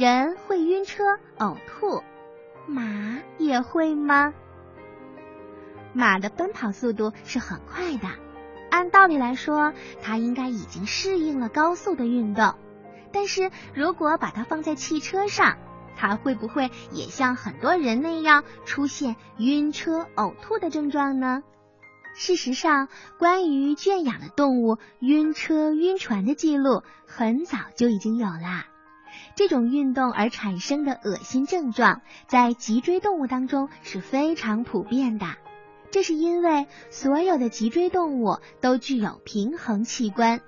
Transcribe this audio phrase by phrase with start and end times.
[0.00, 2.02] 人会晕车、呕吐，
[2.66, 4.32] 马也会吗？
[5.92, 8.08] 马的奔跑速度是很快的，
[8.70, 12.54] 按道理来说，它应该已经适应了高速的运动。
[13.12, 15.58] 但是如果把它放在汽车上，
[15.98, 21.42] 它会不会也像很多人那样出现晕车、呕吐的症状呢？
[22.14, 22.88] 事实上，
[23.18, 28.64] 关于圈养的动物晕车、晕船的记录很早就已经有啦。
[29.34, 35.26] 这种运动而产生的恶心症状，在脊椎动物当中是非常普遍的。
[35.90, 40.40] 这是因为所有的脊椎动物都具有平衡器官，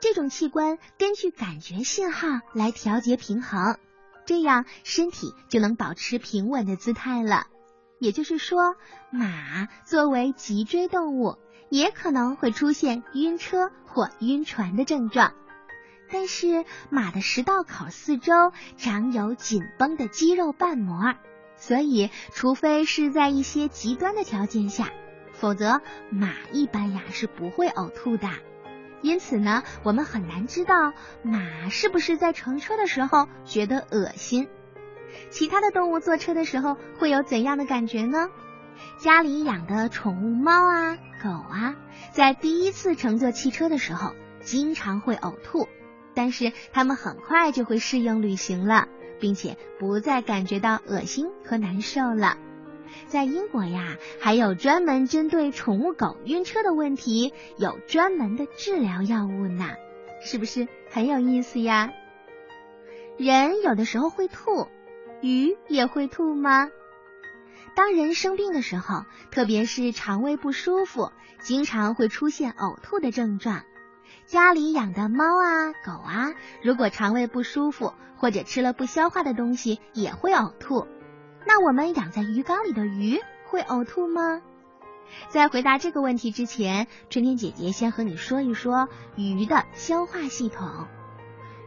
[0.00, 3.76] 这种器官根据感觉信号来调节平衡，
[4.24, 7.46] 这样身体就能保持平稳的姿态了。
[7.98, 8.76] 也就是说，
[9.10, 11.36] 马作为脊椎动物，
[11.70, 15.34] 也可能会出现晕车或晕船的症状。
[16.10, 21.14] 但是，马的食道口四周长有紧绷的肌肉瓣膜。
[21.56, 24.90] 所以，除非是在一些极端的条件下，
[25.32, 28.28] 否则马一般呀是不会呕吐的。
[29.02, 34.48] 因此呢，我们很难知道马是不是在乘车的时候觉得恶心。
[35.30, 38.28] 其他的动物坐车的时候会有怎样的感觉呢？
[38.98, 41.76] 家里养的宠物猫啊、狗啊，
[42.12, 45.68] 在第一次乘坐汽车的时候，经常会呕吐，
[46.18, 48.88] 但是它们很快就会适应旅行了。
[49.20, 52.36] 并且不再感觉到恶心和难受了。
[53.08, 59.70] 在英国呀，还有专门针对宠物狗晕车的问题，有专门的治疗药物呢，
[60.22, 61.90] 是不是很有意思呀？
[63.16, 64.68] 人有的时候会吐，
[65.20, 66.70] 鱼也会吐吗？
[67.74, 71.10] 当人生病的时候，特别是肠胃不舒服，
[71.40, 73.64] 经常会出现呕吐的症状。
[74.26, 80.86] 家里养的猫啊、狗啊，如果肠胃不舒服或者吃了不消化的东西，也会呕吐。
[81.46, 84.42] 那我们养在鱼缸里的鱼会呕吐吗？
[85.30, 90.86] 在回答这个问题之前，春天姐姐先和你说一说鱼的消化系统。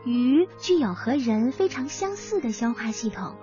[0.05, 3.35] 鱼具有和人非常相似的消化系统，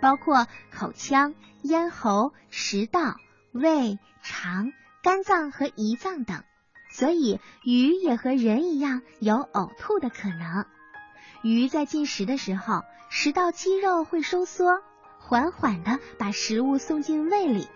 [0.00, 3.16] 包括口腔、咽喉、食道、
[3.52, 4.72] 胃、肠、
[5.02, 6.44] 肝脏和胰脏等。
[6.90, 10.66] 所以，鱼也和人一样有呕吐的可能。
[11.42, 14.82] 鱼在进食的时候，食道肌肉会收缩，
[15.18, 17.68] 缓缓的把食物送进胃里。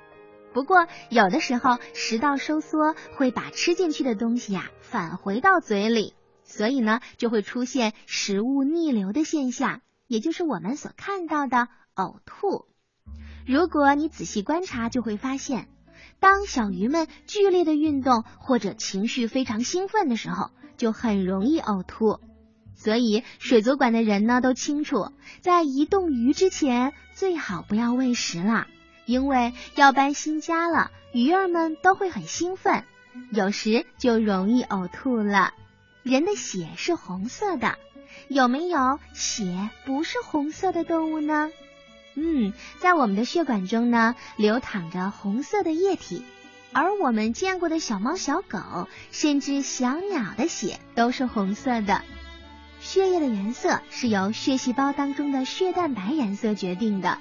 [0.52, 12.66] 不过，有的时候食道收缩会把吃进去的东西呀返回到嘴里，所以呢，就会出现食物逆流的现象，也就是我们所看到的呕吐。
[13.46, 15.68] 如果你仔细观察，就会发现。
[16.20, 22.18] 当小鱼们剧烈的运动或者情绪非常兴奋的时候，就很容易呕吐。
[22.76, 28.66] 所以水族馆的人呢都清楚，在移动鱼之前最好不要喂食了，
[29.06, 32.84] 因为要搬新家了，鱼儿们都会很兴奋，
[33.30, 35.54] 有时就容易呕吐了。
[36.02, 37.78] 人的血是红色的，
[38.28, 41.50] 有没有血不是红色的动物呢？
[42.16, 46.24] 嗯，在我们的血管中呢，流淌着红色的液体，
[46.72, 52.02] 而我们见过的小猫、小狗，甚至小鸟的血都是红色的。
[52.80, 57.18] 血液的颜色是由血细胞当中的血蛋白颜色决定的。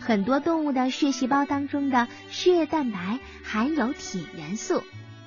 [0.00, 4.82] 很多动物的血细胞当中的血蛋白含有铁元素，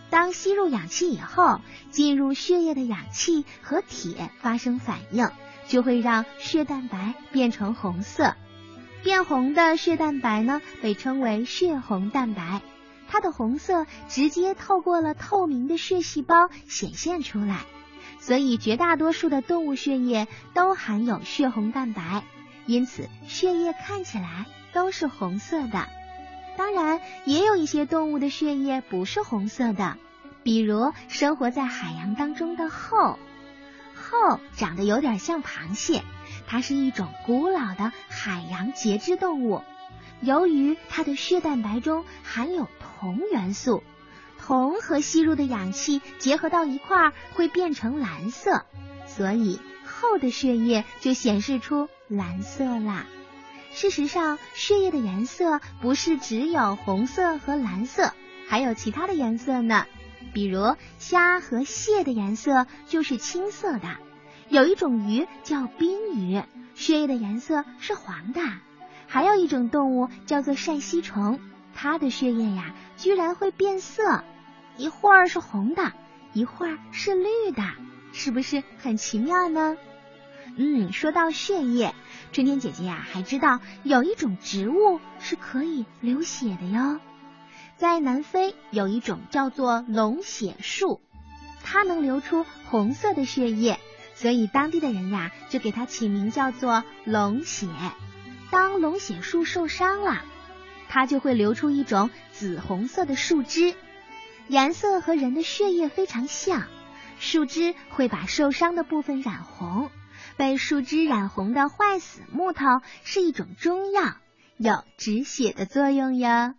[0.10, 1.62] 当吸入氧气以后，
[1.92, 5.30] 进入血液的氧气和铁发生反应，
[5.70, 8.36] 就会让血蛋白变成红色。
[9.06, 12.64] 变红的血蛋白呢，被称为血红蛋白，
[13.08, 17.60] 它的红色直接透过了透明的血细胞显现出来，
[18.20, 22.24] 所以绝大多数的动物血液都含有血红蛋白，
[22.66, 25.88] 因此血液看起来都是红色的。
[26.58, 29.98] 当然，也有一些动物的血液不是红色的，
[30.42, 33.20] 比如生活在海洋当中的后，
[33.94, 36.02] 后长得有点像螃蟹。
[36.48, 39.62] 它是一种古老的海洋节肢动物，
[40.22, 43.84] 由于它的血蛋白中含有铜元素，
[44.40, 48.66] 铜和吸入的氧气结合到一块儿会变成蓝色，
[49.08, 53.06] 所以后的血液就显示出蓝色啦。
[53.74, 58.14] 事实上，血液的颜色不是只有红色和蓝色，
[58.48, 59.86] 还有其他的颜色呢。
[60.34, 63.98] 比如虾和蟹的颜色就是青色的。
[64.48, 66.42] 有一种鱼叫冰鱼，
[66.76, 68.42] 血液的颜色是黄的；
[69.08, 71.40] 还有一种动物叫做扇吸虫，
[71.74, 74.24] 它的血液呀居然会变色，
[74.78, 75.94] 一会儿是红的，
[76.34, 77.64] 一会儿是绿的，
[78.14, 79.78] 是不是很奇妙呢？
[80.58, 81.96] 嗯，说到血液，
[82.32, 87.00] 春天姐姐呀，还知道有一种植物是可以流血的哟。
[87.78, 91.02] 在南非有一种叫做龙血树，
[91.64, 93.80] 它能流出红色的血液，
[94.16, 97.68] 所以当地的人呀就给它起名叫做龙血。
[98.50, 100.24] 当龙血树受伤了，
[100.88, 103.76] 它就会流出一种紫红色的树枝，
[104.48, 106.64] 颜色和人的血液非常像。
[107.20, 109.90] 树枝会把受伤的部分染红，
[110.38, 112.66] 被树枝染红的坏死木头
[113.04, 114.16] 是一种中药，
[114.58, 116.56] 有止血的作用哟。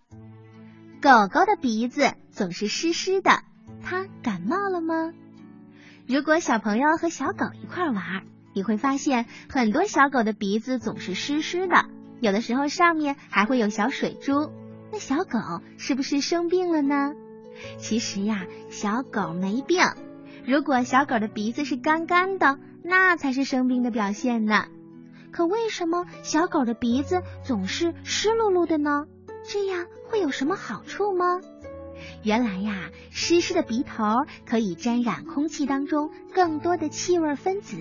[1.00, 3.42] 狗狗的鼻子总是湿湿的，
[3.84, 5.12] 它感冒了吗？
[6.08, 8.22] 如果小朋友和小狗一块玩，
[8.54, 11.86] 你会发现很多小狗的鼻子总是湿湿的，
[12.20, 14.52] 有的时候上面还会有小水珠。
[14.92, 15.40] 那小狗
[15.78, 17.12] 是不是生病了呢？
[17.78, 19.84] 其实呀，小狗没病。
[20.44, 24.66] 如果小狗的鼻子是干干的，那才是生病的表现呢。
[25.32, 29.06] 可为什么小狗的鼻子总是湿漉漉的呢？
[29.42, 31.40] 这样会有什么好处吗？
[32.22, 37.76] 原来呀，湿湿的鼻头可以沾染空气当中更多的气味分子，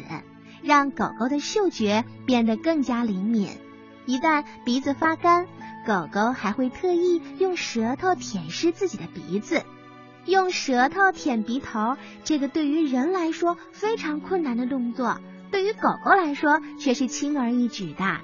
[0.62, 3.50] 让狗狗的嗅觉变得更加灵敏。
[4.06, 5.48] 一旦鼻子发干，
[5.88, 9.64] 狗狗还会特意用舌头舔湿自己的鼻子。
[10.26, 15.20] 用舌头舔鼻头，这个对于人来说非常困难的动作，
[15.52, 18.22] 对于狗狗来说却是轻而易举的。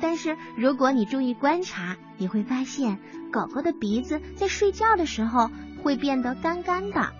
[0.00, 2.98] 但是如果你注意观察，你会发现
[3.32, 5.50] 狗狗的鼻子在睡觉的时候
[5.82, 7.12] 会变得干干的，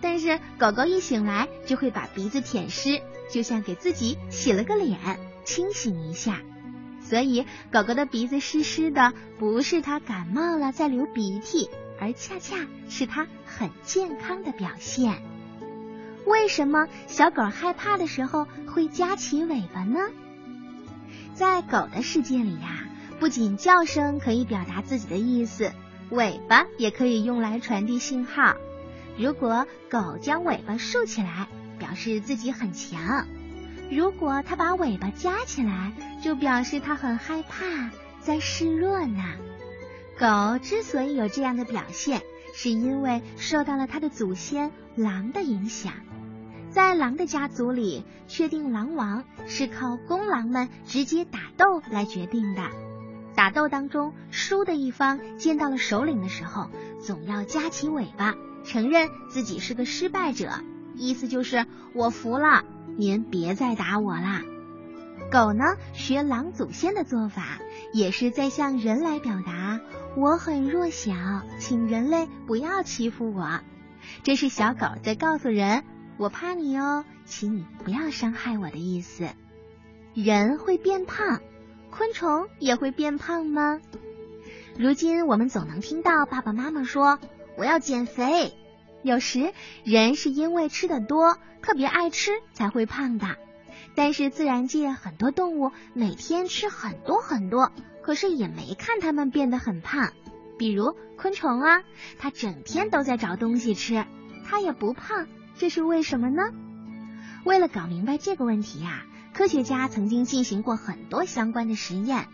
[0.00, 3.00] 但是狗狗一醒来就会把鼻子舔湿，
[3.30, 4.98] 就像给自己洗了个脸，
[5.44, 6.40] 清醒一下。
[7.00, 11.68] 所以狗狗的鼻子湿湿的，不是它感冒了在流鼻涕。
[12.00, 12.56] 而恰恰
[12.88, 15.22] 是它很健康的表现。
[16.26, 20.00] 为什么小狗害怕的时候会夹起尾巴呢？
[21.34, 22.84] 在狗的世界里呀，
[23.18, 25.72] 不仅叫声可以表达自己的意思，
[26.10, 28.54] 尾巴也可以用来传递信号。
[29.18, 31.48] 如果狗将尾巴竖起来，
[31.78, 33.26] 表示自己很强；
[33.90, 35.92] 如果它把尾巴夹起来，
[36.22, 37.90] 就表示它很害怕，
[38.20, 39.22] 在示弱呢。
[40.18, 42.22] 狗之所以有这样的表现，
[42.54, 45.92] 是因为受到了它的祖先狼的影响。
[46.72, 52.62] 在狼的家族里，确定狼王是靠公狼们直接打斗来决定的。
[53.34, 56.70] 打斗当中，输的一方见到了首领的时候，
[57.04, 58.34] 总要夹起尾巴，
[58.64, 60.50] 承认自己是个失败者，
[60.96, 62.64] 意思就是我服了，
[62.96, 64.40] 您别再打我啦。
[65.30, 67.58] 狗呢，学狼祖先的做法，
[67.92, 69.80] 也是在向人来表达。
[70.16, 71.12] 我很弱小，
[71.58, 73.60] 请人类不要欺负我。
[74.24, 75.84] 这是小狗在告诉人，
[76.22, 79.28] 我怕你哦，请你不要伤害我的意思。
[80.14, 81.40] 人会变胖，
[81.90, 83.80] 昆虫也会变胖吗？
[84.78, 87.18] 如今我们总能听到爸爸妈妈说
[87.58, 88.54] 我要减肥。
[89.02, 89.52] 有时
[89.82, 93.26] 人是因为吃的多，特别爱吃才会胖的。
[93.96, 97.72] 但是自然界很多动物每天吃很多很多。
[98.00, 100.12] 可是也没看它们变得很胖，
[100.56, 101.82] 比如昆虫啊，
[102.20, 104.04] 它整天都在找东西吃，
[104.44, 105.26] 它也不胖，
[105.58, 106.42] 这是为什么呢？
[107.44, 109.02] 为了搞明白这个问题呀，
[109.32, 112.26] 科学家曾经进行过很多相关的实验。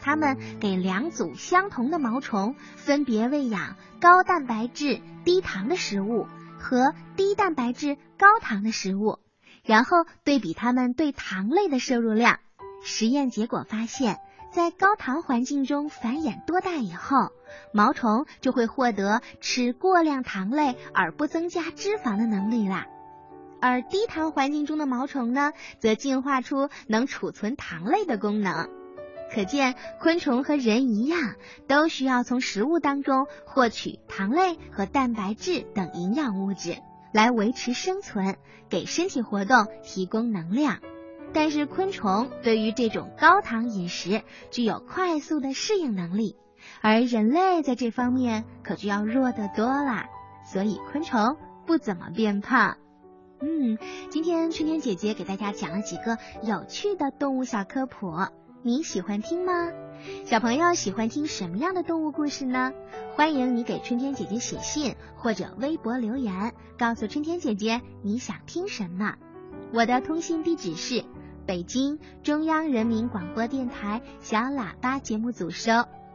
[0.00, 6.26] 他们给两组相同的毛虫分别喂养高蛋白质低糖的食物
[6.58, 9.18] 和低蛋白质高糖的食物，
[9.64, 12.40] 然后对比它们对糖类的摄入量。
[12.82, 14.18] 实验结果发现。
[14.52, 17.30] 在高糖环境中繁衍多代以后，
[17.72, 22.86] 毛虫就会获得吃过量糖类而不增加脂肪的能力啦。
[23.62, 28.68] 而低糖环境中的毛虫呢，则进化出能储存糖类的功能。
[29.32, 36.76] 可见，昆虫和人一样，都需要从食物当中获取糖类和蛋白质等营养物质，
[37.14, 38.36] 来维持生存，
[38.68, 40.80] 给身体活动提供能量。
[41.34, 46.36] 但是昆虫对于这种高糖饮食具有快速的适应能力，
[46.82, 50.04] 而人类在这方面可就要弱得多了，
[50.44, 51.36] 所以昆虫
[51.66, 52.76] 不怎么变胖。
[53.40, 53.78] 嗯，
[54.10, 58.12] 今天春天姐姐给大家讲了几个有趣的动物小科普，
[58.62, 59.70] 你喜欢听吗？
[60.26, 62.72] 小朋友喜欢听什么样的动物故事呢？
[63.14, 69.16] 欢迎你给春天姐姐写信或者微博留言，告诉春天姐姐你想听什么。
[69.72, 71.02] 我的通信地址是。
[71.46, 75.72] 北京中央人民广播电台小喇叭节目组收，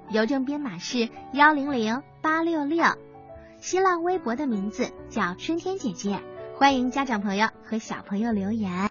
[0.09, 2.85] 邮政编码是幺零零八六六，
[3.59, 6.21] 新浪微博的名字叫春天姐姐，
[6.55, 8.71] 欢迎家长朋友和小朋友留言。